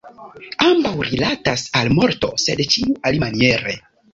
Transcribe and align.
Ambaŭ 0.67 0.93
rilatas 1.09 1.67
al 1.81 1.91
morto, 1.99 2.33
sed 2.47 2.65
ĉiu 2.73 2.99
alimaniere. 3.11 3.79